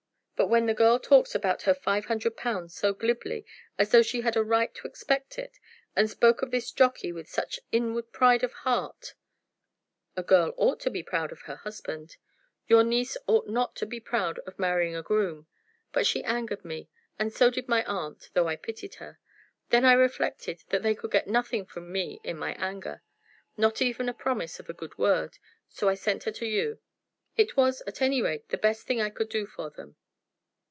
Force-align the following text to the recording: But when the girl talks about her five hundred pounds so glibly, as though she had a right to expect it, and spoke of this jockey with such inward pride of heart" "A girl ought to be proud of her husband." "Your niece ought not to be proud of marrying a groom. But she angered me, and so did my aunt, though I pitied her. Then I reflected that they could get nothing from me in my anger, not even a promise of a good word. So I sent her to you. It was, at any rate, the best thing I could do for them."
But 0.35 0.47
when 0.49 0.65
the 0.65 0.73
girl 0.73 0.97
talks 0.97 1.35
about 1.35 1.61
her 1.61 1.73
five 1.75 2.05
hundred 2.05 2.35
pounds 2.35 2.73
so 2.75 2.95
glibly, 2.95 3.45
as 3.77 3.91
though 3.91 4.01
she 4.01 4.21
had 4.21 4.35
a 4.35 4.43
right 4.43 4.73
to 4.73 4.87
expect 4.87 5.37
it, 5.37 5.59
and 5.95 6.09
spoke 6.09 6.41
of 6.41 6.49
this 6.49 6.71
jockey 6.71 7.11
with 7.11 7.29
such 7.29 7.59
inward 7.71 8.11
pride 8.11 8.43
of 8.43 8.51
heart" 8.51 9.13
"A 10.17 10.23
girl 10.23 10.51
ought 10.57 10.79
to 10.79 10.89
be 10.89 11.03
proud 11.03 11.31
of 11.31 11.41
her 11.41 11.57
husband." 11.57 12.17
"Your 12.67 12.83
niece 12.83 13.15
ought 13.27 13.47
not 13.49 13.75
to 13.75 13.85
be 13.85 13.99
proud 13.99 14.39
of 14.39 14.57
marrying 14.57 14.95
a 14.95 15.03
groom. 15.03 15.45
But 15.93 16.07
she 16.07 16.23
angered 16.23 16.65
me, 16.65 16.89
and 17.19 17.31
so 17.31 17.51
did 17.51 17.67
my 17.67 17.83
aunt, 17.85 18.31
though 18.33 18.47
I 18.47 18.55
pitied 18.55 18.95
her. 18.95 19.19
Then 19.69 19.85
I 19.85 19.93
reflected 19.93 20.63
that 20.69 20.81
they 20.81 20.95
could 20.95 21.11
get 21.11 21.27
nothing 21.27 21.67
from 21.67 21.91
me 21.91 22.19
in 22.23 22.35
my 22.35 22.55
anger, 22.55 23.03
not 23.57 23.79
even 23.79 24.09
a 24.09 24.13
promise 24.13 24.59
of 24.59 24.69
a 24.69 24.73
good 24.73 24.97
word. 24.97 25.37
So 25.69 25.87
I 25.87 25.93
sent 25.93 26.23
her 26.23 26.31
to 26.31 26.47
you. 26.47 26.79
It 27.37 27.55
was, 27.55 27.83
at 27.85 28.01
any 28.01 28.23
rate, 28.23 28.49
the 28.49 28.57
best 28.57 28.87
thing 28.87 28.99
I 28.99 29.11
could 29.11 29.29
do 29.29 29.45
for 29.45 29.69
them." 29.69 29.97